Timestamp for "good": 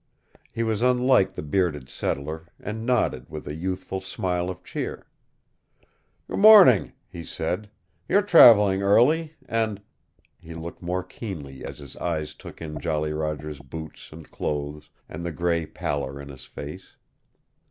6.27-6.39